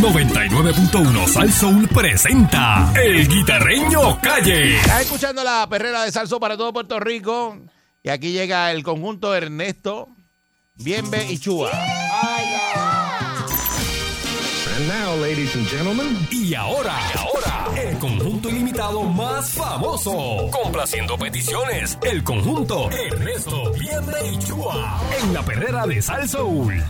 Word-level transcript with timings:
99.1 0.00 1.26
Sal 1.28 1.52
Soul 1.52 1.86
presenta 1.88 2.90
El 2.96 3.28
Guitarreño 3.28 4.18
Calle. 4.22 4.76
Estás 4.76 5.02
escuchando 5.02 5.44
la 5.44 5.66
perrera 5.68 6.04
de 6.04 6.10
Salso 6.10 6.40
para 6.40 6.56
todo 6.56 6.72
Puerto 6.72 6.98
Rico. 6.98 7.58
Y 8.02 8.08
aquí 8.08 8.32
llega 8.32 8.72
el 8.72 8.82
conjunto 8.82 9.34
Ernesto, 9.34 10.08
Bienve 10.74 11.30
y 11.30 11.38
Chua. 11.38 11.70
And 14.78 14.88
now, 14.88 15.16
ladies 15.20 15.54
and 15.54 15.68
gentlemen, 15.68 16.26
Y 16.30 16.54
ahora, 16.54 16.98
y 17.14 17.18
ahora, 17.18 17.82
el 17.82 17.98
conjunto 17.98 18.48
ilimitado 18.48 19.02
más 19.02 19.50
famoso. 19.50 20.48
Complaciendo 20.50 21.18
peticiones, 21.18 21.98
el 22.02 22.24
conjunto 22.24 22.90
Ernesto, 22.90 23.70
Bienve 23.72 24.32
y 24.32 24.38
Chua. 24.38 24.98
En 25.22 25.34
la 25.34 25.42
perrera 25.42 25.86
de 25.86 26.00
Sal 26.00 26.26
Soul. 26.26 26.82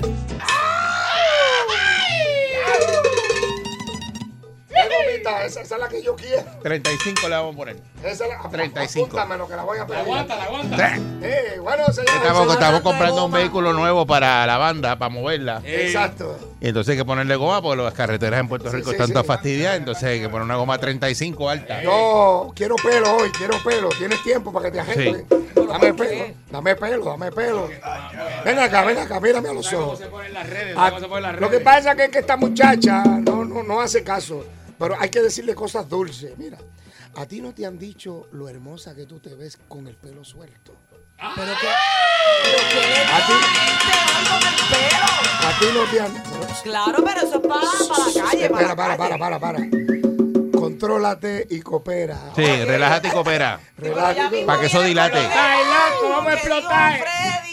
Esa, 5.44 5.60
esa 5.62 5.74
es 5.74 5.80
la 5.80 5.88
que 5.88 6.02
yo 6.02 6.14
quiero. 6.16 6.42
35 6.62 7.28
le 7.28 7.34
vamos 7.36 7.54
a 7.54 7.56
poner. 7.58 7.76
Esa 8.04 8.24
es 8.24 8.30
la, 8.30 8.48
35. 8.50 9.06
Apúntamelo, 9.06 9.48
que 9.48 9.56
la 9.56 9.62
voy 9.64 9.78
a 9.78 9.86
pedir. 9.86 10.00
aguanta, 10.00 10.36
la 10.36 10.44
aguanta. 10.44 10.96
Eh, 11.22 11.58
bueno, 11.60 11.86
señores, 11.86 12.14
Estamos, 12.14 12.38
señores, 12.42 12.52
estamos 12.54 12.80
comprando 12.82 13.24
un 13.24 13.32
vehículo 13.32 13.72
nuevo 13.72 14.06
para 14.06 14.46
la 14.46 14.58
banda, 14.58 14.98
para 14.98 15.08
moverla. 15.08 15.62
Exacto. 15.64 16.38
Y 16.60 16.68
entonces 16.68 16.92
hay 16.92 16.98
que 16.98 17.04
ponerle 17.04 17.36
goma 17.36 17.62
porque 17.62 17.82
las 17.82 17.94
carreteras 17.94 18.40
en 18.40 18.48
Puerto 18.48 18.70
Sí, 18.70 18.76
Rico 18.76 18.90
sí, 18.90 18.94
están 18.94 19.06
sí. 19.08 19.12
todas 19.12 19.26
fastidiadas. 19.26 19.78
Entonces 19.78 20.04
hay 20.04 20.20
que 20.20 20.28
poner 20.28 20.44
una 20.44 20.56
goma 20.56 20.78
35 20.78 21.48
alta. 21.48 21.82
Yo 21.82 22.52
quiero 22.54 22.76
pelo 22.76 23.16
hoy, 23.16 23.30
quiero 23.30 23.56
pelo. 23.64 23.88
Tienes 23.90 24.22
tiempo 24.22 24.52
para 24.52 24.66
que 24.66 24.72
te 24.72 24.80
agende. 24.80 25.24
Dame 25.70 25.94
pelo, 25.94 26.24
dame 26.50 26.74
pelo, 26.76 27.04
dame 27.04 27.32
pelo. 27.32 27.68
Ven 28.44 28.58
acá, 28.58 28.82
ven 28.84 28.98
acá, 28.98 29.20
mírame 29.20 29.48
a 29.48 29.52
los 29.52 29.72
ojos. 29.72 30.00
Ah, 30.76 30.90
Lo 31.38 31.48
que 31.50 31.60
pasa 31.60 31.92
es 31.92 32.10
que 32.10 32.18
esta 32.18 32.36
muchacha 32.36 33.02
no, 33.04 33.44
no, 33.44 33.62
no 33.62 33.80
hace 33.80 34.02
caso. 34.02 34.44
Pero 34.80 34.96
hay 34.98 35.10
que 35.10 35.20
decirle 35.20 35.54
cosas 35.54 35.86
dulces. 35.90 36.38
Mira, 36.38 36.56
a 37.14 37.26
ti 37.26 37.42
no 37.42 37.52
te 37.52 37.66
han 37.66 37.78
dicho 37.78 38.28
lo 38.32 38.48
hermosa 38.48 38.94
que 38.94 39.04
tú 39.04 39.20
te 39.20 39.34
ves 39.34 39.58
con 39.68 39.86
el 39.86 39.94
pelo 39.94 40.24
suelto. 40.24 40.74
Pero 41.36 41.52
que. 41.60 41.68
A 41.68 43.26
ti, 43.26 43.32
a 45.44 45.58
ti 45.60 45.66
no 45.74 45.84
te 45.84 46.00
han. 46.00 46.22
Claro, 46.62 47.04
pero 47.04 47.20
eso 47.20 47.34
es 47.34 47.46
para, 47.46 47.66
para 47.88 48.06
la 48.08 48.30
calle, 48.30 48.48
para 48.48 48.74
para, 48.74 48.96
para, 48.96 49.18
para, 49.18 49.38
para. 49.38 49.58
Contrólate 50.58 51.46
y 51.50 51.60
coopera. 51.60 52.32
Sí, 52.34 52.64
relájate 52.64 53.08
y 53.08 53.10
coopera. 53.10 53.60
Relájate. 53.76 54.46
Para 54.46 54.60
que 54.60 54.66
eso 54.66 54.80
dilate. 54.80 55.18
Ay, 55.18 55.62
loco, 55.66 56.08
vamos 56.08 56.32
a 56.32 56.34
explotar. 56.36 57.04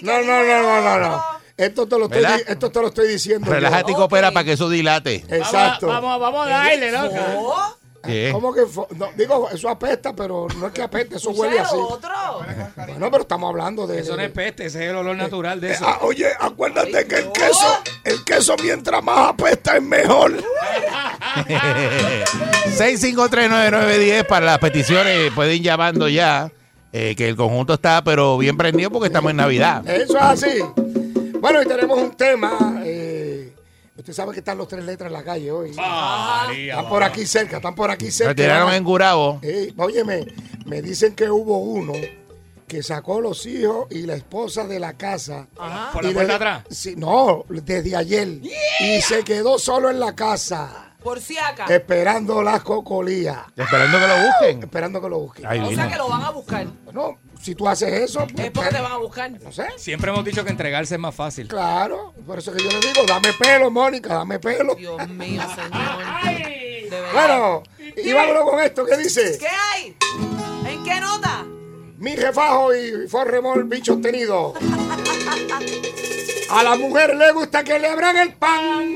No, 0.02 0.22
no, 0.22 0.44
no, 0.44 0.62
no, 0.64 0.82
no, 0.82 1.00
no. 1.00 1.37
Esto 1.58 1.88
te 1.88 1.98
lo 1.98 2.06
estoy, 2.06 2.24
esto 2.48 2.70
te 2.72 2.80
lo 2.82 2.88
estoy 2.88 3.08
diciendo. 3.08 3.48
yo. 3.48 3.54
Relájate 3.54 3.92
y 3.92 3.96
coopera 3.96 4.32
para 4.32 4.44
que 4.46 4.52
eso 4.54 4.70
dilate. 4.70 5.26
Exacto. 5.28 5.88
Vamos, 5.88 6.20
vamos, 6.20 6.22
vamos 6.22 6.48
a 6.48 6.50
darle. 6.52 6.92
Oh, 7.36 7.74
Sí. 8.06 8.30
¿Cómo 8.32 8.54
que 8.54 8.62
no, 8.96 9.08
digo, 9.18 9.50
eso 9.52 9.68
apesta, 9.68 10.14
pero 10.16 10.48
no 10.60 10.68
es 10.68 10.72
que 10.72 10.82
apeste, 10.82 11.18
eso 11.18 11.32
huele 11.32 11.56
¿usted 11.56 11.66
así. 11.66 11.76
otro? 11.78 12.10
Bueno, 12.76 13.12
pero 13.12 13.22
estamos 13.24 13.50
hablando 13.50 13.86
de. 13.86 14.00
Eso 14.00 14.16
no 14.16 14.22
es 14.22 14.32
peste, 14.32 14.68
ese 14.68 14.86
es 14.86 14.92
el 14.92 14.96
olor 14.96 15.18
natural 15.18 15.60
de 15.60 15.72
eso. 15.72 15.86
Ah, 15.86 15.98
oye, 16.04 16.28
acuérdate 16.40 17.06
que 17.06 17.16
el 17.16 17.32
queso, 17.34 17.80
el 18.06 18.24
queso 18.24 18.56
mientras 18.64 19.04
más 19.04 19.32
apesta 19.32 19.76
es 19.76 19.84
mejor. 19.84 20.32
6539910 22.78 24.26
para 24.26 24.46
las 24.46 24.60
peticiones. 24.60 25.32
Pueden 25.34 25.56
ir 25.56 25.62
llamando 25.64 26.08
ya. 26.08 26.52
eh, 26.94 27.16
que 27.16 27.28
el 27.28 27.36
conjunto 27.36 27.74
está, 27.74 28.04
pero 28.04 28.38
bien 28.38 28.56
prendido 28.58 28.90
porque 28.90 29.08
estamos 29.08 29.32
en 29.32 29.38
Navidad. 29.38 29.88
Eso 29.90 30.16
es 30.18 30.24
así. 30.24 30.64
Bueno, 31.40 31.62
y 31.62 31.66
tenemos 31.66 31.98
un 32.00 32.12
tema. 32.16 32.82
eh, 32.86 33.54
usted 33.98 34.14
sabe 34.14 34.34
que 34.34 34.40
están 34.40 34.58
los 34.58 34.68
tres 34.68 34.84
letras 34.86 35.08
en 35.08 35.14
la 35.14 35.24
calle 35.24 35.52
hoy. 35.52 35.70
Están 35.72 36.90
por 36.90 37.04
aquí 37.04 37.26
cerca, 37.26 37.58
están 37.58 37.76
por 37.76 37.90
aquí 37.92 38.12
cerca. 38.12 38.30
Nos 38.34 38.36
tiraron 38.36 38.74
en 38.74 38.84
Gurabo. 38.84 39.40
Ey, 39.42 39.74
óyeme, 39.78 40.26
me 40.66 40.82
dicen 40.82 41.16
que 41.16 41.30
hubo 41.30 41.60
uno 41.60 41.94
que 42.68 42.84
sacó 42.84 43.22
los 43.22 43.46
hijos 43.46 43.88
y 43.90 44.02
la 44.02 44.16
esposa 44.16 44.66
de 44.68 44.80
la 44.80 44.94
casa. 44.94 45.48
¿Por 45.94 46.04
la 46.04 46.12
puerta 46.12 46.24
de- 46.24 46.34
atrás? 46.34 46.64
Sí, 46.70 46.96
no, 46.98 47.46
desde 47.50 47.96
ayer. 47.96 48.28
Y 48.82 49.02
se 49.02 49.24
quedó 49.24 49.58
solo 49.58 49.90
en 49.90 50.00
la 50.02 50.14
casa, 50.14 50.94
Por 51.02 51.22
si 51.22 51.38
acá. 51.38 51.66
esperando 51.74 52.44
las 52.44 52.62
cocolías. 52.64 53.38
Esperando 53.56 53.98
que 54.00 54.08
lo 54.08 54.16
busquen. 54.28 54.64
Esperando 54.64 55.02
que 55.02 55.10
lo 55.10 55.20
busquen. 55.20 55.46
Ay, 55.48 55.60
o 55.62 55.70
sea 55.74 55.88
que 55.88 55.96
lo 55.96 56.10
van 56.10 56.24
a 56.24 56.30
buscar. 56.32 56.68
No, 56.92 57.18
si 57.48 57.56
tú 57.56 57.66
haces 57.66 57.94
eso, 57.94 58.28
Es 58.38 58.52
porque 58.52 58.72
te 58.72 58.82
van 58.82 58.92
a 58.92 58.98
buscar. 58.98 59.32
no 59.32 59.52
sé. 59.54 59.68
Siempre 59.78 60.12
hemos 60.12 60.26
dicho 60.26 60.44
que 60.44 60.50
entregarse 60.50 60.96
es 60.96 61.00
más 61.00 61.16
fácil. 61.16 61.48
Claro, 61.48 62.14
por 62.26 62.40
eso 62.40 62.52
que 62.52 62.62
yo 62.62 62.70
le 62.70 62.80
digo, 62.82 63.06
dame 63.08 63.32
pelo, 63.40 63.72
Mónica, 63.72 64.16
dame 64.16 64.38
pelo. 64.38 64.76
Dios 64.76 65.08
mío, 65.08 65.42
señor. 65.56 66.26
De 66.36 66.90
verdad. 66.90 67.14
Bueno, 67.14 67.64
y 67.96 68.12
vámonos 68.12 68.50
con 68.50 68.60
esto, 68.60 68.86
¿qué 68.86 68.98
dice? 68.98 69.38
¿Qué 69.40 69.48
hay? 69.48 69.96
¿En 70.70 70.84
qué 70.84 71.00
nota? 71.00 71.46
Mi 71.98 72.18
jefajo 72.18 72.76
y 72.76 73.08
forremol 73.08 73.64
bichos 73.64 74.02
tenidos. 74.02 74.58
A 76.50 76.64
la 76.64 76.76
mujer 76.76 77.16
le 77.16 77.32
gusta 77.32 77.64
que 77.64 77.80
le 77.80 77.88
abran 77.88 78.18
el 78.18 78.34
pan. 78.34 78.94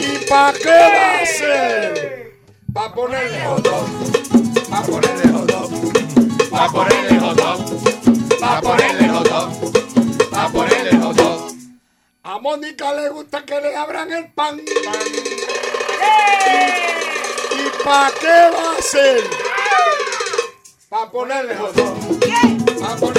¿Y 0.00 0.24
pa' 0.28 0.52
qué 0.52 0.68
va 0.68 1.18
a 1.18 1.20
hacer? 1.20 2.38
Pa' 2.72 2.94
ponerle 2.94 3.40
hot 3.44 3.62
dog. 3.64 3.88
Pa' 4.70 4.82
ponerle 4.82 5.27
dog. 6.58 6.66
Pa' 6.66 6.72
ponerle 6.72 7.18
hot 7.20 7.36
dog. 7.36 7.60
Pa' 8.40 8.60
ponerle 8.60 9.06
hot 9.08 9.26
dog. 9.28 9.48
Hot 11.02 11.16
dog. 11.16 11.52
A 12.24 12.38
Mónica 12.38 12.92
le 12.94 13.08
gusta 13.10 13.44
que 13.44 13.60
le 13.60 13.76
abran 13.76 14.12
el 14.12 14.32
pan. 14.32 14.58
¿Y 17.52 17.84
pa' 17.84 18.10
qué 18.20 18.50
va 18.54 18.72
a 18.72 18.78
hacer? 18.78 19.22
Pa' 20.88 21.10
ponerle 21.10 21.54
hot 21.56 21.74
dog. 21.74 22.20
¿Qué? 22.20 22.58
Pa' 22.80 22.96
ponerle 22.96 23.17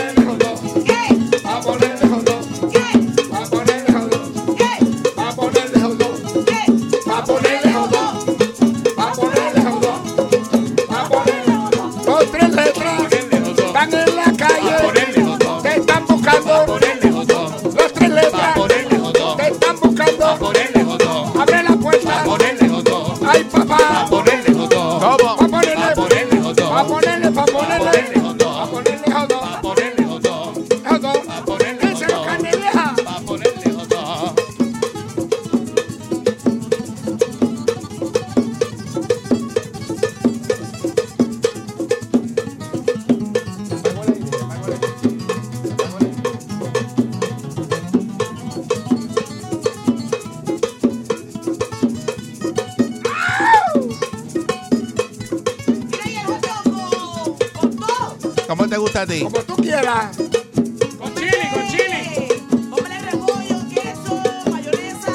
¿Cómo 58.49 58.67
te 58.67 58.77
gusta 58.77 59.01
a 59.03 59.05
ti? 59.05 59.21
Como 59.21 59.43
tú 59.43 59.55
quieras. 59.57 60.17
Con 60.17 61.13
chili, 61.13 61.49
con 61.53 61.67
chili. 61.67 62.27
Póngale 62.71 62.99
repollo, 63.11 63.57
queso, 63.71 64.23
mayonesa, 64.49 65.11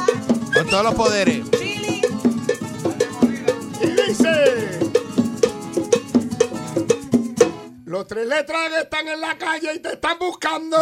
Con 0.55 0.67
todos 0.71 0.84
los 0.84 0.95
poderes. 0.95 1.51
chili. 1.51 2.01
Y 3.83 3.86
dice. 3.86 4.78
Los 7.86 8.07
tres 8.07 8.28
letras 8.28 8.69
que 8.71 8.78
están 8.83 9.09
en 9.09 9.21
la 9.21 9.36
calle 9.36 9.75
y 9.75 9.78
te 9.81 9.95
están 9.95 10.16
buscando. 10.21 10.77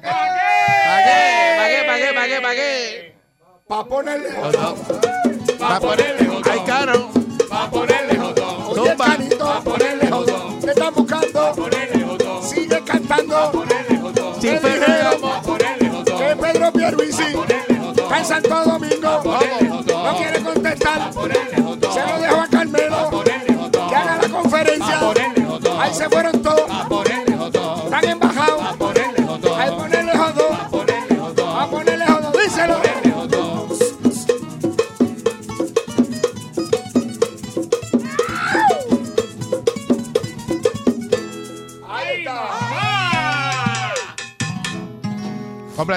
¿Para 0.00 1.04
qué? 1.04 1.84
¿Para 1.86 1.98
qué? 1.98 2.12
¿Para 2.14 2.26
qué? 2.26 2.40
¿Para 2.40 2.54
qué? 2.54 3.14
¿Para 3.68 3.84
ponerle. 3.84 4.28
Para 5.58 5.80
ponerle 5.80 6.30
Ay, 6.50 6.60
caro. 6.66 7.10
Oye, 7.70 8.90
Zumba. 8.90 9.04
canito. 9.04 9.62
Cantando. 12.84 13.64
Sin 14.40 14.58
Ferrero. 14.58 15.10
que 16.18 16.36
Pedro 16.36 16.72
Pierluisi 16.72 17.36
está 17.96 18.18
en 18.18 18.24
Santo 18.24 18.64
Domingo. 18.64 19.22
No 19.24 20.16
quiere 20.16 20.42
contestar. 20.42 21.10
Se 21.12 22.06
lo 22.06 22.18
dejo 22.20 22.40
a 22.40 22.46
Carmelo. 22.48 23.24
Que 23.88 23.96
haga 23.96 24.18
la 24.22 24.28
conferencia. 24.28 25.00
Ahí 25.80 25.94
se 25.94 26.08
fueron 26.08 26.33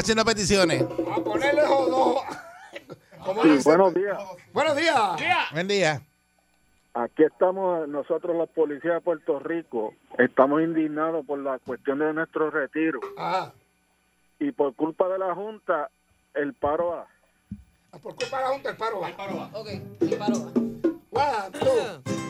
Complaciendo 0.07 0.23
peticiones. 0.23 0.83
A 1.11 1.21
ponerle 1.21 1.61
Sí, 3.43 3.63
buenos 3.65 3.93
días. 3.93 4.17
Buenos 4.53 4.77
días. 4.77 4.97
Buen 5.51 5.67
día. 5.67 6.01
Aquí 6.93 7.23
estamos 7.23 7.89
nosotros 7.89 8.37
los 8.37 8.47
policías 8.49 8.93
de 8.95 9.01
Puerto 9.01 9.37
Rico. 9.39 9.93
Estamos 10.17 10.61
indignados 10.61 11.25
por 11.25 11.39
la 11.39 11.59
cuestión 11.59 11.99
de 11.99 12.13
nuestro 12.13 12.49
retiro. 12.49 13.01
Ajá. 13.17 13.51
Y 14.39 14.53
por 14.53 14.73
culpa 14.75 15.09
de 15.09 15.19
la 15.19 15.35
Junta, 15.35 15.89
el 16.35 16.53
paro 16.53 16.87
va. 16.87 17.07
Por 18.01 18.15
culpa 18.15 18.37
de 18.37 18.43
la 18.43 18.49
Junta, 18.49 18.69
el 18.69 18.77
paro 18.77 19.01
va. 19.01 19.49
Ok, 19.51 19.67
mi 19.99 20.15
paro 20.15 20.35
va. 21.11 21.49
One, 21.49 21.59
two. 21.59 22.26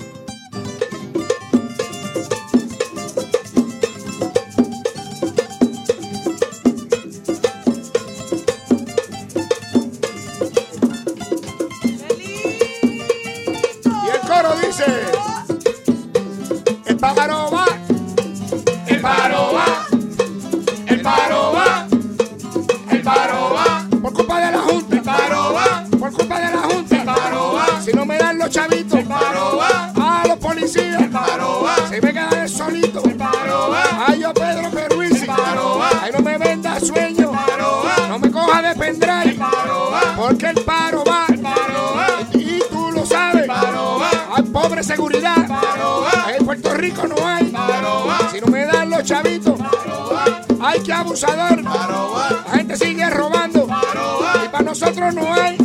Porque 40.27 40.47
el 40.47 40.59
paro 40.65 41.06
va, 41.06 41.25
el 41.29 41.39
paro 41.39 41.95
va. 41.95 42.07
Y 42.33 42.59
tú 42.69 42.91
lo 42.91 43.06
sabes, 43.06 43.44
el 43.44 43.47
paro 43.47 43.97
va. 43.97 44.09
Hay 44.35 44.44
pobre 44.44 44.83
seguridad, 44.83 45.38
el 45.38 45.47
paro 45.47 46.01
va. 46.01 46.35
En 46.35 46.45
Puerto 46.45 46.74
Rico 46.74 47.07
no 47.07 47.15
hay, 47.25 47.45
el 47.45 47.51
paro 47.53 48.06
va. 48.06 48.29
Si 48.29 48.41
no 48.41 48.47
me 48.47 48.65
dan 48.65 48.89
los 48.89 49.03
chavitos, 49.03 49.57
el 49.57 49.65
paro 49.65 50.09
va. 50.12 50.41
Ay, 50.59 50.81
que 50.81 50.91
abusador, 50.91 51.59
el 51.59 51.63
paro 51.63 52.12
va. 52.12 52.44
La 52.45 52.57
gente 52.57 52.75
sigue 52.75 53.09
robando, 53.09 53.62
el 53.62 53.68
paro 53.68 54.19
va. 54.21 54.44
Y 54.44 54.50
para 54.50 54.63
nosotros 54.65 55.13
no 55.13 55.33
hay, 55.33 55.56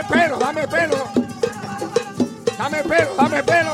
dame 0.00 0.08
pelo, 0.08 0.38
dame 0.38 0.68
pelo. 0.68 0.96
Dame 2.58 2.82
pelo, 2.84 3.16
dame 3.16 3.42
pelo. 3.42 3.70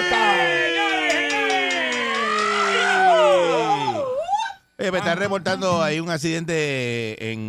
Está. 0.00 0.48
Oye, 4.78 4.92
me 4.92 4.98
están 4.98 5.18
reportando 5.18 5.82
ahí 5.82 5.98
un 6.00 6.08
accidente 6.08 7.32
en 7.32 7.47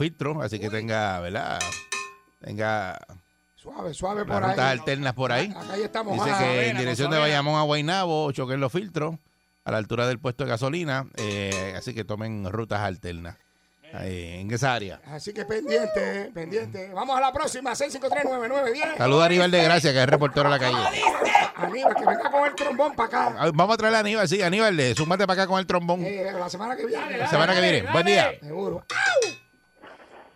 filtros, 0.00 0.42
así 0.42 0.58
que 0.58 0.70
tenga, 0.70 1.20
¿verdad? 1.20 1.60
Tenga 2.40 2.98
Suave, 3.54 3.92
suave 3.92 4.24
por 4.24 4.42
rutas 4.42 4.58
ahí. 4.58 4.78
alternas 4.78 5.12
por 5.12 5.30
ahí. 5.30 5.52
Acá 5.54 5.76
ya 5.76 5.84
estamos. 5.84 6.14
Dice 6.14 6.30
ah, 6.32 6.38
que 6.38 6.68
en 6.68 6.78
dirección 6.78 7.10
de. 7.10 7.18
Bayamón 7.18 7.58
a 7.60 7.62
Guaynabo 7.62 8.32
choquen 8.32 8.58
los 8.58 8.72
filtros 8.72 9.16
a 9.64 9.70
la 9.70 9.76
altura 9.76 10.06
del 10.06 10.18
puesto 10.18 10.44
de 10.44 10.50
gasolina, 10.50 11.06
eh, 11.16 11.74
así 11.76 11.92
que 11.92 12.04
tomen 12.04 12.50
rutas 12.50 12.80
alternas 12.80 13.36
en 13.92 14.50
esa 14.50 14.72
área. 14.72 15.00
Así 15.06 15.34
que 15.34 15.44
pendiente, 15.44 16.30
pendiente. 16.32 16.90
Vamos 16.94 17.18
a 17.18 17.20
la 17.20 17.32
próxima, 17.32 17.72
6539910. 17.72 18.96
Saluda 18.96 19.24
a 19.24 19.26
Aníbal 19.26 19.50
de 19.50 19.62
Gracia, 19.64 19.92
que 19.92 20.02
es 20.02 20.08
reportero 20.08 20.44
de 20.44 20.50
la 20.50 20.58
calle. 20.58 20.78
Aníbal, 21.56 21.94
que 21.94 22.06
venga 22.06 22.30
con 22.30 22.46
el 22.46 22.54
trombón 22.54 22.94
para 22.94 23.06
acá. 23.08 23.36
Ah, 23.38 23.50
Vamos 23.52 23.74
a 23.74 23.76
traer 23.76 23.94
a 23.94 23.98
Aníbal, 23.98 24.26
sí, 24.28 24.40
Aníbal, 24.40 24.94
súmate 24.96 25.26
para 25.26 25.42
acá 25.42 25.48
con 25.48 25.58
el 25.58 25.66
trombón. 25.66 26.02
Eh, 26.02 26.32
la 26.32 26.48
semana 26.48 26.76
que 26.76 26.86
viene. 26.86 27.18
La 27.18 27.28
semana 27.28 27.54
que 27.54 27.60
viene. 27.60 27.92
Buen 27.92 28.06
día. 28.06 28.32
Seguro. 28.40 28.86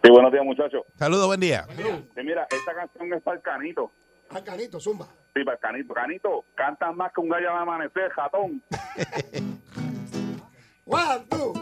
Sí, 0.05 0.11
buenos 0.11 0.31
días, 0.31 0.45
muchachos. 0.45 0.83
Saludos, 0.99 1.27
buen 1.29 1.41
día. 1.41 1.65
Sí, 1.75 1.83
mira, 2.23 2.47
esta 2.51 2.75
canción 2.75 3.11
es 3.15 3.23
para 3.23 3.39
el 3.39 3.43
Canito. 3.43 3.91
Al 4.29 4.45
canito, 4.45 4.79
zumba. 4.79 5.07
Sí, 5.35 5.43
para 5.43 5.55
el 5.55 5.61
Canito. 5.61 5.95
Canito, 5.95 6.45
cantas 6.55 6.95
más 6.95 7.11
que 7.11 7.23
un 7.23 7.31
gallo 7.31 7.49
de 7.49 7.57
amanecer, 7.57 8.11
jatón. 8.11 8.63
One, 10.85 11.25
two. 11.31 11.55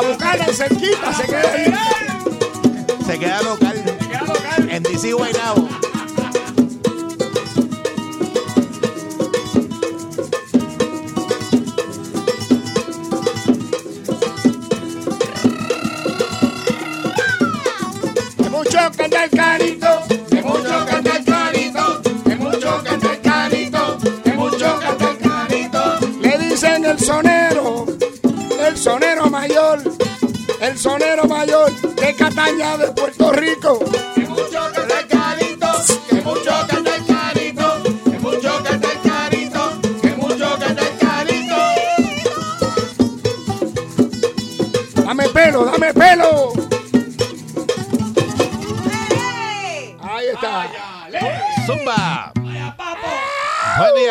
A 0.00 0.02
buscarla 0.02 0.46
en 0.46 0.54
cerquita, 0.54 1.12
se 1.12 1.26
queda. 1.26 1.78
Se 3.04 3.18
queda 3.18 3.42
local. 3.42 3.84
Queda 3.84 4.24
local. 4.24 4.70
En 4.70 4.82
DC 4.82 5.12
Guaynabo. 5.12 5.79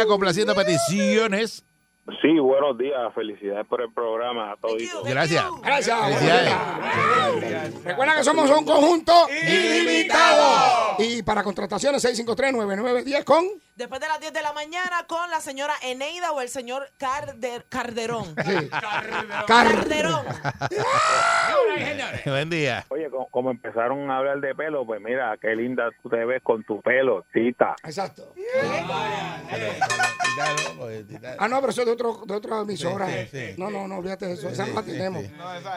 Complaciendo 0.07 0.55
peticiones. 0.55 1.63
Sí, 2.21 2.39
buenos 2.39 2.77
días. 2.77 3.13
Felicidades 3.13 3.67
por 3.67 3.81
el 3.81 3.93
programa 3.93 4.51
a 4.51 4.55
todos. 4.57 4.81
Gracias. 5.05 5.43
Gracias. 5.63 5.99
Felicidades. 5.99 7.83
Recuerda 7.83 8.15
que 8.17 8.23
somos 8.23 8.49
un 8.49 8.65
conjunto 8.65 9.13
ilimitado. 9.29 10.95
Y 10.99 11.21
para 11.23 11.43
contrataciones 11.43 12.03
653-9910 12.03 13.23
con... 13.23 13.45
Después 13.79 14.01
de 14.01 14.09
las 14.09 14.19
10 14.19 14.33
de 14.33 14.41
la 14.41 14.51
mañana 14.51 15.05
con 15.07 15.29
la 15.31 15.39
señora 15.39 15.73
Eneida 15.81 16.33
o 16.33 16.41
el 16.41 16.49
señor 16.49 16.91
Carder, 16.97 17.63
Carderón. 17.69 18.35
Car- 18.35 19.45
Carderón. 19.47 20.25
Buen 22.25 22.49
día. 22.49 22.85
Oye, 22.89 23.09
como, 23.09 23.29
como 23.29 23.51
empezaron 23.51 24.11
a 24.11 24.17
hablar 24.17 24.41
de 24.41 24.53
pelo, 24.53 24.85
pues 24.85 24.99
mira, 25.01 25.33
qué 25.41 25.55
linda 25.55 25.87
tú 26.03 26.09
te 26.09 26.25
ves 26.25 26.41
con 26.43 26.61
tu 26.65 26.81
pelo, 26.81 27.23
tita. 27.31 27.75
Exacto. 27.85 28.33
Ah, 31.37 31.47
no, 31.47 31.59
pero 31.59 31.71
eso 31.71 31.81
es 31.81 31.87
de, 31.87 31.93
otro, 31.93 32.21
de 32.25 32.33
otra 32.33 32.61
emisora. 32.61 33.07
Sí, 33.07 33.27
sí, 33.31 33.47
sí. 33.51 33.55
No, 33.57 33.69
no, 33.69 33.87
no, 33.87 33.97
olvídate 33.97 34.25
de 34.27 34.33
eso. 34.33 34.49
Esa 34.49 34.65
no 34.65 34.73
la 34.73 34.83
tenemos. 34.83 35.23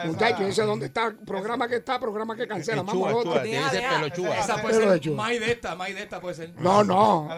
Muchachos, 0.05 0.41
ese 0.41 0.63
dónde 0.63 0.87
está. 0.87 1.13
Programa 1.25 1.67
que 1.67 1.75
está, 1.77 1.99
programa 1.99 2.35
que 2.35 2.47
cancela. 2.47 2.81
Vamos 2.81 3.07
al 3.07 3.15
otro. 3.15 3.41
Esa 3.41 4.61
puede 4.61 4.99
ser 4.99 5.11
más 5.13 5.29
de 5.29 5.51
esta, 5.51 5.75
más 5.75 5.87
de 5.87 6.03
esta 6.03 6.19
puede 6.19 6.35
ser. 6.35 6.53
No, 6.59 6.83
no. 6.83 7.29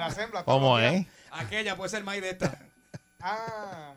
¿Cómo 0.55 0.79
es? 0.79 1.05
Aquella 1.31 1.75
puede 1.75 1.89
ser 1.89 2.03
más 2.05 2.15
de 2.21 2.29
esta. 2.29 2.57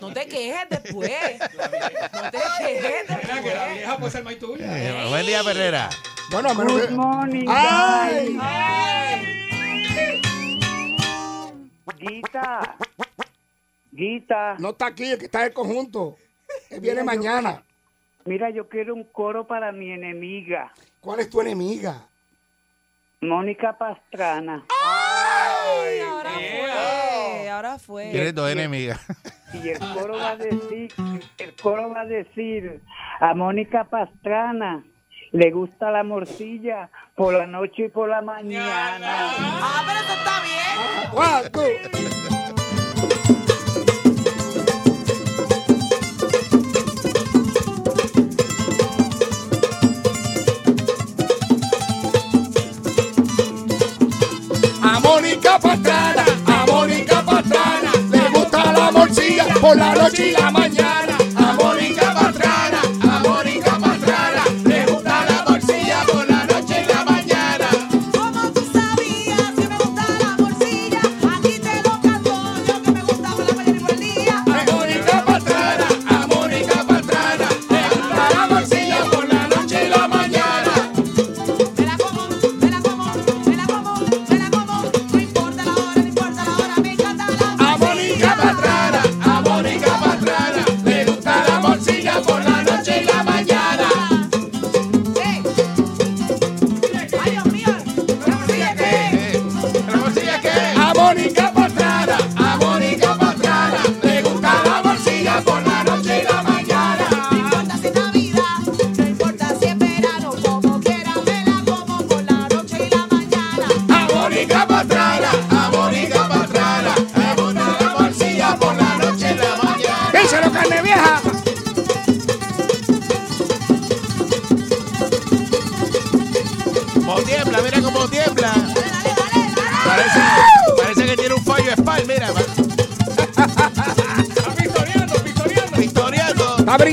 No 0.00 0.12
te 0.12 0.26
quejes 0.26 0.68
después. 0.68 1.10
No 2.12 2.30
te 2.30 2.38
quejes 2.58 3.08
Mira 3.08 3.20
que 3.20 3.26
la 3.26 3.34
después. 3.40 3.72
vieja 3.74 3.96
puede 3.98 4.10
ser 4.12 4.24
más 4.24 4.38
tuya. 4.38 4.66
Eh, 4.78 5.08
Buen 5.08 5.26
día, 5.26 5.42
Perrera. 5.44 5.88
Bueno, 6.30 6.54
menos 6.54 6.82
que- 6.86 6.90
morning, 6.92 7.46
¡Ay! 7.48 8.38
Guita. 11.98 12.76
Guita. 13.92 14.54
No 14.58 14.70
está 14.70 14.86
aquí, 14.86 15.04
el 15.12 15.18
que 15.18 15.24
está 15.26 15.40
en 15.40 15.46
el 15.46 15.52
conjunto. 15.52 16.16
Él 16.70 16.80
viene 16.80 17.02
Mira, 17.02 17.14
yo- 17.14 17.20
mañana. 17.20 17.64
Mira, 18.24 18.50
yo 18.50 18.68
quiero 18.68 18.94
un 18.94 19.04
coro 19.04 19.46
para 19.46 19.72
mi 19.72 19.90
enemiga, 19.92 20.72
¿Cuál 21.00 21.20
es 21.20 21.30
tu 21.30 21.40
enemiga? 21.40 22.06
Mónica 23.22 23.76
Pastrana. 23.76 24.64
Ay, 24.82 26.00
ahora 26.00 26.30
fue. 26.30 27.50
Ahora 27.50 27.78
fue. 27.78 28.10
Tienes 28.12 28.34
dos 28.34 28.50
enemigas. 28.50 28.98
Y 29.52 29.68
el 29.68 29.78
coro 29.78 30.16
va 30.16 30.30
a 30.30 30.36
decir, 30.36 30.90
el 31.36 31.54
coro 31.60 31.90
va 31.90 32.00
a 32.02 32.06
decir, 32.06 32.80
a 33.20 33.34
Mónica 33.34 33.84
Pastrana 33.84 34.82
le 35.32 35.50
gusta 35.50 35.90
la 35.90 36.02
morcilla 36.02 36.88
por 37.14 37.34
la 37.34 37.46
noche 37.46 37.86
y 37.86 37.88
por 37.88 38.08
la 38.08 38.22
mañana. 38.22 39.32
Ah, 39.60 39.82
pero 39.86 40.00
esto 40.00 40.14
está 40.14 40.40
bien. 42.30 42.39
Pastrana, 55.60 56.24
a 56.46 56.66
Mónica 56.66 57.22
Pastrana, 57.22 57.92
le 58.10 58.30
gusta 58.30 58.72
la 58.72 58.90
morcilla 58.90 59.46
por 59.60 59.76
la 59.76 59.94
noche 59.94 60.28
y 60.28 60.32
la 60.32 60.50
mañana. 60.50 61.19
Qué? 101.14 101.40
A 101.40 101.49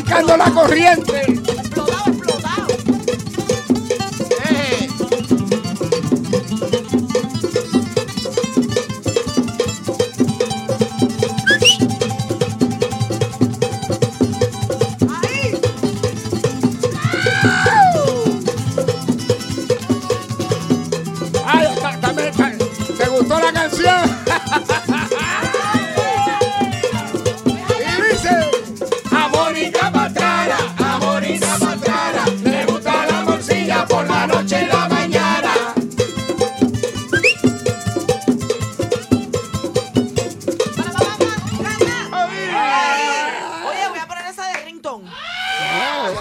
Brincando 0.08 0.38
la 0.38 0.50
corriente. 0.52 1.17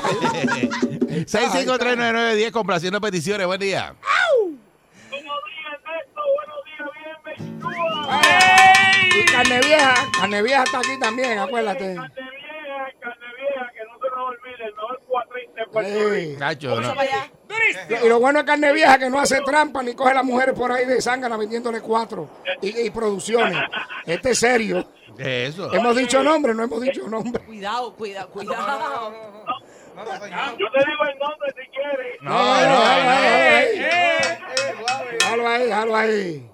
6539910 1.27 2.51
complaciendo 2.53 3.01
peticiones. 3.01 3.47
Buen 3.47 3.61
día. 3.61 3.95
Y 9.19 9.25
carne 9.25 9.61
vieja, 9.61 9.95
carne 10.19 10.43
vieja 10.43 10.63
está 10.63 10.79
aquí 10.79 10.99
también, 11.01 11.39
acuérdate. 11.39 11.97
Carne 15.73 15.89
Ey. 15.89 16.37
Cacho, 16.37 16.81
no. 16.81 16.95
Para 16.95 17.03
allá. 17.03 17.31
Y 18.05 18.09
lo 18.09 18.21
bueno 18.21 18.41
es 18.41 18.45
carne 18.45 18.73
vieja 18.73 18.99
que 18.99 19.11
no 19.11 19.19
hace 19.19 19.41
trampa 19.43 19.83
ni 19.83 19.95
coge 19.95 20.11
a 20.11 20.15
las 20.15 20.25
mujeres 20.25 20.55
por 20.55 20.73
ahí 20.73 20.85
de 20.87 21.01
zángana 21.01 21.37
vendiéndole 21.37 21.81
cuatro 21.81 22.29
y, 22.61 22.87
y 22.87 22.91
producciones. 22.91 23.59
Este 24.05 24.31
es 24.31 24.39
serio. 24.39 24.87
Eso. 25.19 25.73
Hemos 25.73 25.97
dicho 25.97 26.23
nombre, 26.23 26.55
no 26.55 26.65
hemos 26.65 26.81
dicho 26.81 27.09
nombre. 27.09 27.43
Cuidado, 27.45 27.95
cuidado, 27.95 28.29
cuidado. 28.31 29.13
Yo 29.97 30.71
te 30.71 30.79
digo 30.91 31.05
el 31.11 31.19
nombre 31.19 31.55
si 31.57 31.67
quieres. 31.71 32.21
No, 32.21 32.31
no, 32.31 32.81
Déjalo 35.11 35.49
ahí, 35.49 35.63
déjalo 35.65 35.97
ahí. 35.97 36.51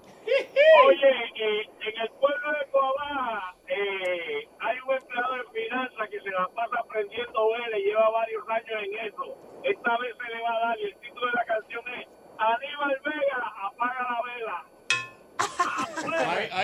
Oye, 0.86 1.10
eh, 1.36 1.68
en 1.80 2.00
el 2.02 2.08
pueblo 2.20 2.52
de 2.52 2.70
Coabaja 2.70 3.54
eh, 3.66 4.48
hay 4.60 4.78
un 4.86 4.94
empleado 4.94 5.34
de 5.34 5.42
finanzas 5.60 6.08
que 6.08 6.20
se 6.20 6.30
la 6.30 6.48
pasa 6.54 6.78
aprendiendo 6.78 7.50
vela 7.50 7.78
y 7.78 7.82
lleva 7.82 8.10
varios 8.10 8.48
años 8.48 8.82
en 8.84 9.06
eso. 9.06 9.36
Esta 9.64 9.98
vez 9.98 10.14
se 10.16 10.34
le 10.34 10.42
va 10.42 10.50
a 10.50 10.60
dar 10.68 10.78
y 10.78 10.84
el 10.84 10.96
título 11.00 11.26
de 11.26 11.32
la 11.32 11.44
canción 11.44 11.82
es 11.88 12.06
Aníbal 12.38 13.00
Vega, 13.04 13.52
apaga 13.66 14.02
la 14.08 14.22
vela. 14.28 14.64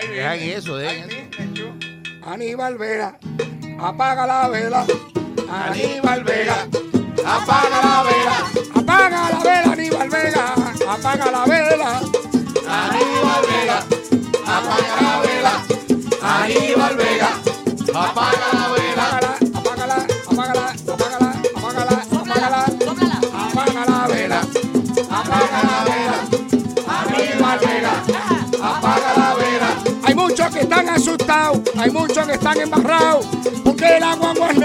Dejan 0.09 0.39
eso, 0.39 0.77
dejan. 0.77 1.09
Aníbal 2.25 2.77
Vega, 2.77 3.19
apaga 3.79 4.25
la 4.25 4.47
vela. 4.47 4.85
Aníbal 5.59 6.23
Vega, 6.23 6.57
apaga 7.25 7.79
la 7.83 8.03
vela. 8.07 8.37
Apaga 8.75 9.29
la 9.31 9.39
vela, 9.43 9.71
Aníbal 9.73 10.09
Vega, 10.09 10.45
apaga 10.87 11.31
la 11.31 11.45
vela. 11.45 11.91
Aníbal 12.79 13.43
Vega, 13.49 13.77
apaga 14.55 14.95
la 15.01 15.13
vela. 15.25 15.53
Aníbal 16.21 16.95
Vega, 16.97 17.29
apaga 17.93 18.47
la 18.53 18.65
vela. 18.73 19.05
Apágala, 19.59 19.97
apágala, 20.29 20.65
apágala, 20.87 21.31
apágala, 21.57 21.95
apágala, 22.09 22.65
Sóplala. 22.79 23.19
apaga 23.33 23.85
la 23.85 24.07
vela. 24.07 24.39
Apaga 25.19 25.59
la 25.69 25.79
vela. 25.89 26.17
Aníbal 26.99 27.59
Vega, 27.59 27.93
apaga 28.63 29.11
la 29.17 29.29
vela. 29.35 29.69
Hay 30.03 30.15
muchos 30.15 30.47
que 30.53 30.59
están 30.61 30.89
asustados, 30.89 31.59
hay 31.77 31.91
muchos 31.91 32.25
que 32.27 32.33
están 32.33 32.59
embarrados, 32.59 33.25
porque 33.63 33.97
el 33.97 34.03
agua 34.03 34.33
es 34.33 34.39
negra, 34.39 34.58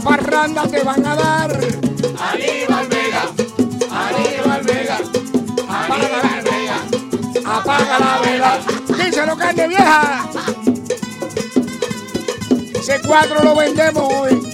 la 0.00 0.16
parranda 0.16 0.62
te 0.66 0.82
van 0.82 1.06
a 1.06 1.14
dar. 1.14 1.50
Aníbal 1.52 2.86
Vega, 2.88 3.22
Aníbal 3.90 4.62
Vega, 4.62 4.98
apaga 5.68 6.08
la 6.08 6.40
vela, 6.42 6.78
apaga 7.44 7.98
la 7.98 8.20
vela. 8.20 8.58
Díselo, 8.96 9.36
carne 9.36 9.68
vieja. 9.68 10.28
Ese 12.74 13.00
cuadro 13.00 13.42
lo 13.44 13.56
vendemos 13.56 14.12
hoy. 14.12 14.52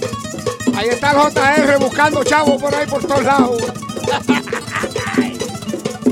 Ahí 0.75 0.89
está 0.89 1.11
el 1.11 1.17
JR 1.17 1.77
buscando 1.79 2.23
chavos 2.23 2.61
por 2.61 2.75
ahí 2.75 2.87
por 2.87 3.03
todos 3.05 3.23
lados. 3.23 3.61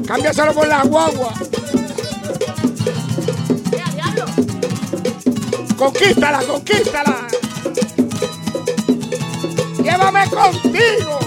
Cámbiaselo 0.07 0.53
por 0.53 0.67
la 0.67 0.83
guagua. 0.83 1.33
Conquístala, 5.77 6.41
conquístala. 6.43 7.24
Llévame 9.95 10.29
contigo. 10.29 11.19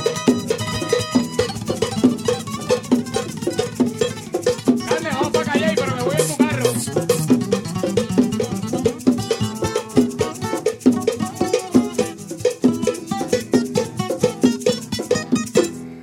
Carmen, 4.89 5.15
vamos 5.15 5.31
para 5.33 5.53
Calle, 5.53 5.75
pero 5.75 5.97
me 5.97 6.03
voy 6.03 6.17
en 6.19 6.29
tu 6.29 6.37
carro. 6.37 6.73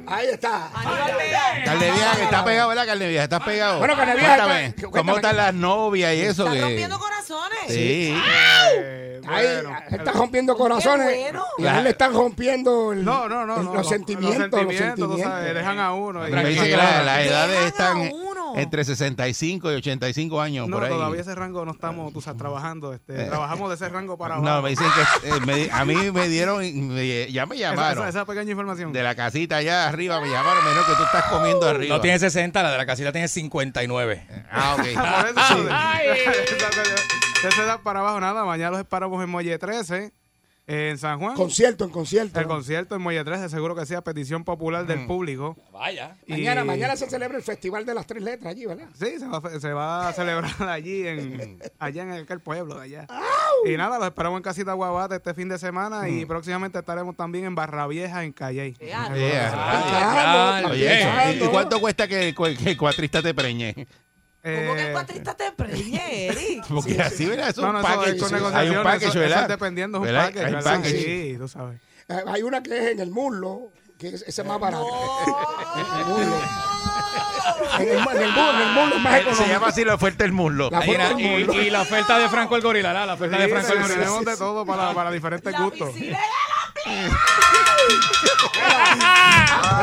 Ahí 0.08 0.28
está. 0.32 0.70
Carne 1.66 1.92
vieja 1.92 2.16
que 2.16 2.24
está 2.24 2.46
pegado, 2.46 2.70
¿verdad, 2.70 2.86
carne 2.86 3.08
vieja? 3.08 3.24
¿Estás 3.24 3.44
pegado? 3.44 3.80
Bueno, 3.80 3.96
Carne 3.96 4.16
Vieja, 4.16 4.36
Cuéntame, 4.38 4.76
cu- 4.76 4.92
¿cómo 4.92 5.16
están 5.16 5.36
las 5.38 5.54
novias 5.54 6.14
y 6.14 6.22
eso? 6.22 6.44
Están 6.44 6.54
que- 6.54 6.62
rompiendo 6.62 7.00
corazones. 7.00 7.60
Sí. 7.68 8.16
Eh, 9.26 9.34
Ahí 9.34 9.46
bueno, 9.64 9.78
están 9.90 10.14
rompiendo 10.16 10.56
corazones. 10.56 11.18
Bueno. 11.20 11.44
Y 11.58 11.66
a 11.66 11.78
él 11.80 11.84
le 11.86 11.90
están 11.92 12.14
rompiendo 12.14 12.94
el- 12.94 13.04
No, 13.04 13.28
no, 13.28 13.46
no, 13.46 13.58
el- 13.60 13.66
los, 13.66 13.88
sentimientos, 13.90 14.40
los 14.40 14.52
sentimientos, 14.52 14.96
tú 14.96 15.02
sentimientos. 15.06 15.22
sabes, 15.22 15.54
dejan 15.56 15.80
a 15.80 15.94
uno. 15.94 16.20
Me 16.22 16.46
dice 16.46 16.66
que 16.70 16.78
la- 16.78 17.02
las 17.04 17.20
edades 17.26 17.74
Dejan 17.74 17.98
a 17.98 18.04
están 18.06 18.26
entre 18.56 18.86
65 18.86 19.72
y 19.72 19.76
85 19.76 20.40
años 20.42 20.68
No, 20.70 20.78
por 20.78 20.86
ahí. 20.86 20.90
todavía 20.92 21.22
ese 21.22 21.36
rango 21.36 21.66
no 21.66 21.72
estamos, 21.74 22.14
tú 22.14 22.22
sabes, 22.22 22.38
trabajando. 22.38 22.94
Este, 22.94 23.24
Eh. 23.24 23.26
Trabajamos 23.28 23.70
de 23.70 23.76
ese 23.76 23.90
rango 23.90 24.18
para 24.18 24.36
abajo. 24.36 24.50
No, 24.50 24.62
me 24.62 24.70
dicen 24.70 24.88
que 24.96 25.30
eh, 25.30 25.40
me 25.46 25.70
a 25.72 25.84
mí 25.86 26.12
me 26.12 26.30
dieron, 26.30 26.60
me- 26.60 27.32
ya 27.32 27.46
me 27.46 27.56
esa, 27.56 27.70
llamaron. 27.72 28.08
esa- 28.08 28.10
esa 28.20 28.26
pequeña 28.26 28.52
información. 28.52 28.94
De 28.94 29.04
la 29.04 29.16
casita 29.16 29.58
allá 29.58 29.88
arriba 29.88 30.22
me 30.22 30.30
llamaron, 30.30 30.64
me 30.64 30.70
dijeron 30.70 30.90
que 30.90 30.96
tú 30.98 31.04
estás 31.04 31.24
comiendo 31.26 31.68
arriba. 31.68 31.96
No 31.96 32.02
tiene 32.02 32.20
60, 32.20 32.64
la 32.64 32.72
de 32.72 32.78
la 32.78 32.86
casita 32.86 33.12
tiene 33.12 33.28
59. 33.28 34.26
Ah, 34.52 34.76
ok. 34.78 34.84
Por 34.96 35.44
eso, 35.44 35.70
de 37.46 37.50
esa 37.50 37.64
edad 37.64 37.80
para 37.84 38.00
abajo, 38.00 38.20
nada. 38.20 38.44
Mañana 38.44 38.72
los 38.72 38.80
esperamos 38.80 39.24
en 39.24 39.30
Muelle 39.30 39.58
13, 39.60 40.12
en 40.68 40.98
San 40.98 41.20
Juan. 41.20 41.36
Concierto, 41.36 41.84
en 41.86 41.92
concierto. 41.92 42.40
El 42.40 42.48
concierto 42.48 42.96
en 42.96 43.02
Muelle 43.04 43.24
13, 43.24 43.50
seguro 43.50 43.76
que 43.76 43.86
sea 43.86 44.02
petición 44.04 44.44
popular 44.44 44.88
del 44.88 45.06
público. 45.06 45.56
Vaya. 45.72 46.18
Y- 46.26 46.32
Mañana, 46.32 46.64
mañana 46.64 46.96
se 46.96 47.08
celebra 47.08 47.38
el 47.38 47.44
Festival 47.44 47.86
de 47.86 47.94
las 47.94 48.08
Tres 48.08 48.24
Letras 48.24 48.50
allí, 48.52 48.66
¿verdad? 48.66 48.88
Sí, 48.96 49.20
se 49.20 49.28
va, 49.28 49.38
a- 49.38 49.60
se 49.60 49.74
va 49.74 50.08
a 50.10 50.14
celebrar 50.14 50.52
allí, 50.68 51.08
en, 51.08 51.60
allá 51.80 52.02
en 52.02 52.12
aquel 52.14 52.40
pueblo 52.40 52.76
de 52.80 52.82
allá. 52.86 53.08
Y 53.66 53.78
nada, 53.78 54.00
los 54.00 54.08
esperamos 54.08 54.38
en 54.38 54.44
Casita 54.44 54.74
Guabate 54.74 55.18
este 55.18 55.36
fin 55.36 55.50
de 55.50 55.60
semana 55.60 56.10
y 56.10 56.26
próximamente 56.26 56.80
estaremos 56.80 57.16
también 57.16 57.46
en 57.46 57.54
Barra 57.54 57.86
Vieja, 57.86 58.24
en 58.24 58.32
Calle. 58.34 58.74
Yeah. 58.80 59.10
Oye, 59.12 59.38
eso. 59.38 59.56
¿Y- 60.74 61.30
¿y 61.30 61.34
picando. 61.34 61.52
cuánto 61.52 61.80
cuesta 61.80 62.08
que, 62.08 62.34
que 62.34 62.70
el 62.72 62.78
cuatrista 62.78 63.22
te 63.22 63.36
preñe? 63.36 63.88
¿Cómo 64.46 64.76
que 64.76 64.82
el 64.82 64.88
Eh, 64.88 64.92
cuatrista 64.92 65.34
te 65.34 65.52
preñe, 65.54 66.28
Eric? 66.28 66.64
Porque 66.70 67.02
así, 67.02 67.26
¿verdad? 67.26 67.50
Es 67.50 67.58
un 67.58 67.66
no, 67.66 67.74
no, 67.74 67.80
eso 67.80 67.88
package. 67.88 68.56
Hay 68.56 68.70
un 68.70 68.84
package, 68.84 69.06
eso- 69.10 69.20
¿verdad? 69.20 69.48
dependiendo, 69.50 69.98
es 69.98 70.00
un 70.02 70.06
¿Verdad? 70.06 70.26
package, 70.28 70.46
Hay 70.56 70.64
package. 70.64 70.92
Sí, 71.04 71.36
tú 71.40 71.48
sabes. 71.48 71.82
Eh, 72.10 72.24
Hay 72.28 72.44
una 72.44 72.62
que 72.62 72.78
es 72.78 72.86
en 72.92 73.00
el 73.00 73.10
muslo, 73.10 73.72
que 73.98 74.10
es, 74.10 74.22
ese 74.28 74.42
es 74.42 74.48
más 74.48 74.60
barato. 74.60 74.86
En 75.76 76.00
el 76.00 76.06
muslo. 76.06 76.36
En 77.80 77.90
el, 77.90 78.00
mu- 78.00 78.10
en 78.12 78.22
el 78.22 78.30
muslo, 78.30 78.52
en 78.54 78.62
el 78.62 78.74
muslo 78.74 78.96
es 78.96 79.02
más 79.02 79.14
Se 79.14 79.20
económico. 79.22 79.46
llama 79.54 79.68
así 79.68 79.86
la 79.86 79.96
oferta 79.96 80.24
del 80.24 80.32
muslo. 80.34 80.70
La 80.70 80.86
Y, 80.86 80.92
la- 80.92 80.94
oferta 81.06 81.08
del 81.16 81.20
y- 81.26 81.30
muslo. 81.46 81.62
y 81.62 81.70
la 81.70 81.82
oferta 81.82 82.20
de 82.20 82.30
Franco 82.30 82.56
el 82.56 82.62
Gorila, 82.62 82.94
la, 82.94 83.06
la 83.06 83.14
oferta 83.16 83.38
de 83.38 83.46
Sí, 83.46 83.50
Franco 83.52 83.68
el 83.68 83.74
tenemos- 83.74 83.90
Gorila. 83.90 84.06
tenemos 84.06 84.26
de 84.26 84.38
todo 84.38 84.66
para, 84.66 84.94
para 84.94 85.12
diferentes 85.12 85.52
La 85.52 85.60
gustos. 85.62 85.90
piscina 85.92 86.20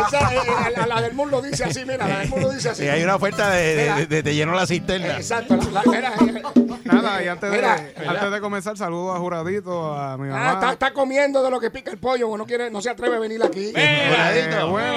Esa, 0.07 0.35
eh, 0.35 0.39
eh, 0.69 0.73
la, 0.77 0.87
la 0.87 1.01
del 1.03 1.15
muslo 1.15 1.43
dice 1.43 1.65
así, 1.65 1.85
mira, 1.85 2.07
la 2.07 2.21
del 2.21 2.29
muslo 2.29 2.51
dice 2.51 2.71
así. 2.71 2.83
Sí, 2.83 2.89
hay 2.89 3.03
una 3.03 3.17
oferta 3.17 3.51
de, 3.51 3.75
de, 3.77 3.93
de- 3.95 4.07
de 4.07 4.23
te 4.23 4.35
lleno 4.35 4.53
la 4.55 4.67
cisterna. 4.67 5.17
Exacto, 5.17 5.57
la, 5.73 5.83
la- 5.85 5.91
mira, 5.91 6.13
eh, 6.21 6.43
Nada, 6.85 7.23
y 7.23 7.29
antes, 7.29 7.51
Mira, 7.51 7.77
de, 7.77 8.09
antes 8.09 8.31
de 8.33 8.41
comenzar, 8.41 8.77
saludo 8.77 9.15
a 9.15 9.19
Juradito, 9.19 9.95
a 9.95 10.17
mi 10.19 10.29
ah, 10.29 10.33
mamá. 10.33 10.53
está, 10.55 10.73
está 10.73 10.93
comiendo 10.93 11.43
de 11.43 11.51
lo 11.51 11.59
que 11.61 11.71
pica 11.71 11.91
el 11.91 11.99
pollo, 11.99 12.37
no, 12.37 12.45
quiere, 12.45 12.71
no 12.71 12.83
se 12.83 12.91
atreve 12.91 13.17
a 13.17 13.19
venir 13.19 13.43
aquí. 13.43 13.73
Eh, 13.75 14.49
bueno, 14.69 14.93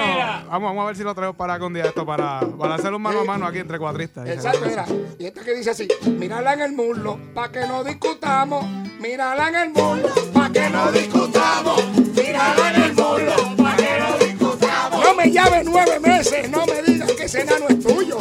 vamos, 0.48 0.68
vamos 0.70 0.82
a 0.82 0.86
ver 0.86 0.96
si 0.96 1.02
lo 1.04 1.14
traigo 1.14 1.34
para 1.34 1.56
un 1.64 1.72
día 1.72 1.84
esto 1.84 2.04
para, 2.04 2.40
para 2.58 2.74
hacer 2.74 2.92
un 2.92 3.02
mano 3.02 3.20
a 3.20 3.24
mano 3.24 3.46
aquí 3.46 3.58
entre 3.58 3.78
cuadristas. 3.78 4.28
Exacto, 4.28 4.60
mira. 4.66 4.84
Y 5.18 5.26
esta 5.26 5.42
que 5.42 5.54
dice 5.54 5.70
así, 5.70 5.88
mírala 6.06 6.52
en 6.54 6.60
el 6.62 6.72
muslo, 6.72 7.18
pa' 7.34 7.50
que 7.50 7.66
no 7.66 7.82
discutamos. 7.84 8.64
Mírala 8.98 9.48
en 9.48 9.54
el 9.56 9.68
muslo, 9.70 10.08
pa' 10.32 10.50
que 10.50 10.70
no 10.70 10.90
discutamos. 10.90 11.82
Mírala 12.14 12.70
en 12.70 12.82
el 12.82 12.92
muslo, 12.94 13.56
pa' 13.56 13.76
que 13.76 13.98
no 14.00 14.18
discutamos. 14.18 15.04
No 15.04 15.14
me 15.14 15.30
llames 15.30 15.64
nueve 15.64 16.00
meses, 16.00 16.50
no 16.50 16.66
me 16.66 16.82
digas 16.82 17.12
que 17.12 17.24
ese 17.24 17.42
enano 17.42 17.66
es 17.68 17.80
tuyo. 17.82 18.18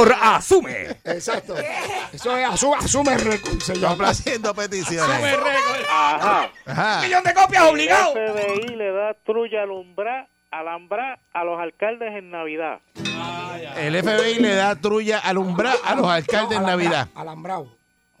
Por 0.00 0.14
Asume. 0.18 0.96
Exacto. 1.04 1.54
Eso 2.12 2.36
es 2.36 2.48
asume, 2.48 2.76
asume 2.76 3.18
récord, 3.18 3.60
se 3.60 3.74
llama. 3.74 3.88
Complaciendo 3.88 4.54
peticiones. 4.54 5.36
Ajá. 5.90 6.50
Ajá. 6.66 7.02
millón 7.02 7.22
de 7.22 7.34
copias 7.34 7.64
obligado. 7.64 8.12
FBI 8.12 8.76
le 8.76 8.92
da 8.92 9.14
trulla 9.14 9.62
alumbra, 9.62 10.28
alambra 10.50 11.18
a 11.32 11.44
los 11.44 11.60
alcaldes 11.60 12.14
en 12.14 12.30
Navidad. 12.30 12.80
El 13.76 14.02
FBI 14.02 14.40
le 14.40 14.54
da 14.54 14.74
trulla 14.76 15.18
alumbrar 15.18 15.76
a 15.84 15.94
los 15.94 16.06
alcaldes 16.06 16.58
en 16.58 16.64
Navidad. 16.64 17.08
Alambrado. 17.14 17.76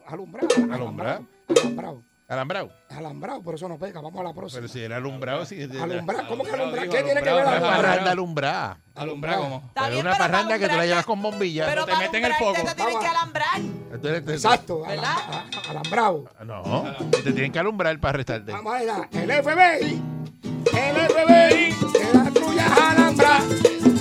Alumbrado. 0.06 0.48
Alumbrado. 0.70 1.24
Alambrado. 1.48 2.09
Alambrado. 2.30 2.70
Alambrado, 2.90 3.42
por 3.42 3.56
eso 3.56 3.68
no 3.68 3.76
pega. 3.76 4.00
Vamos 4.00 4.20
a 4.20 4.22
la 4.24 4.32
próxima. 4.32 4.60
Pero 4.60 4.72
si 4.72 4.80
era 4.80 4.96
alumbrado, 4.98 5.44
sí. 5.44 5.62
Alumbrado. 5.64 6.28
¿Cómo 6.28 6.44
que 6.44 6.50
Alumbrado, 6.52 6.88
¿Qué 6.90 7.02
tiene 7.02 7.20
que 7.20 7.32
ver 7.32 7.38
alumbrado, 7.40 7.66
Una 7.66 7.76
parranda 7.76 8.10
alumbrada. 8.12 8.78
Alumbra 8.94 9.36
como. 9.36 9.64
Está 9.68 9.84
Pero 9.88 10.00
una 10.00 10.14
parranda 10.16 10.58
que 10.58 10.68
tú 10.68 10.76
la 10.76 10.86
llevas 10.86 11.06
con 11.06 11.20
bombilla. 11.20 11.66
Pero 11.66 11.86
te 11.86 11.96
meten 11.96 12.24
el 12.24 12.32
foco. 12.34 12.52
te 12.52 12.60
tienes 12.62 12.76
Vamos 12.76 13.00
que 13.00 13.06
alambrar. 13.08 13.60
Exacto, 14.34 14.84
a- 14.86 15.44
alambrado. 15.70 16.24
No, 16.46 16.96
te 17.10 17.32
tienen 17.32 17.50
que 17.50 17.58
alumbrar 17.58 17.98
para 17.98 18.10
arrestarte. 18.14 18.52
Vamos 18.52 18.74
a 18.74 18.78
ver, 18.78 18.88
el 19.12 19.30
FBI, 19.42 20.02
el 20.72 20.96
FBI, 21.08 21.74
de 21.92 22.14
las 22.14 22.32
tuyas 22.34 22.70
alambras 22.80 23.42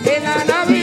en 0.06 0.24
la 0.24 0.46
Navidad. 0.46 0.79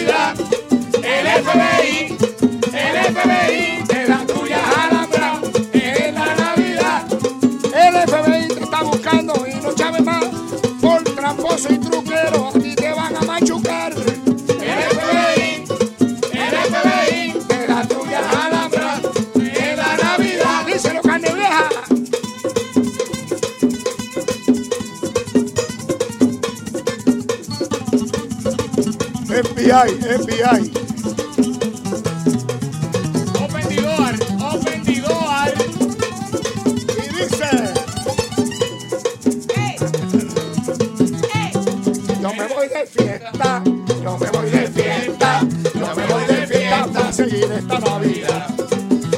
Yo 42.27 42.35
me 42.35 42.49
voy 42.49 42.69
de 42.69 42.87
fiesta, 42.87 43.63
yo 44.03 44.19
me 44.19 44.31
voy 44.31 44.51
de 44.51 44.67
fiesta, 44.69 45.41
yo 45.75 45.95
me 45.95 46.07
voy 46.07 46.25
de 46.25 46.47
fiesta 46.49 46.87
para 46.93 47.13
seguir 47.13 47.53
esta 47.53 47.79
Navidad. 47.79 48.49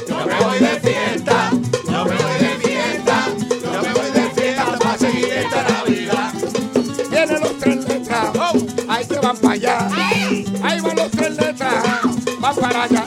Yo 0.07 0.25
me 0.27 0.35
voy 0.43 0.59
de 0.59 0.79
fiesta, 0.79 1.49
yo 1.85 2.05
me 2.05 2.15
voy 2.15 2.39
de 2.39 2.49
fiesta, 2.61 3.25
yo 3.63 3.81
me 3.81 3.93
voy 3.93 4.11
de 4.11 4.29
fiesta 4.29 4.79
para 4.79 4.97
seguir 4.99 5.25
esta 5.25 5.63
Navidad. 5.63 6.33
Vienen 7.09 7.39
los 7.41 7.57
tres 7.57 7.87
letras, 7.87 8.29
ahí 8.87 9.05
que 9.07 9.19
van 9.19 9.37
para 9.37 9.53
allá. 9.53 9.89
Ahí 10.63 10.79
van 10.79 10.95
los 10.95 11.11
tres 11.11 11.37
letras, 11.37 11.83
van 12.39 12.55
para 12.57 12.83
allá. 12.83 13.05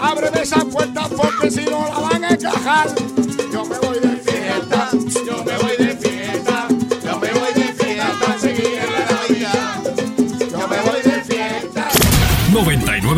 Ábreme 0.00 0.42
esa 0.42 0.64
puerta 0.64 1.08
porque 1.08 1.52
si 1.52 1.64
no 1.66 1.86
la 1.86 1.98
van 2.00 2.24
a 2.24 2.30
encajar. 2.30 2.88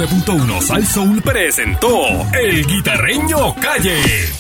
99.1 0.01 0.63
Sal 0.63 0.87
Soul 0.87 1.21
presentó 1.21 1.91
El 2.33 2.65
Guitarreño 2.65 3.55
Calle. 3.57 4.40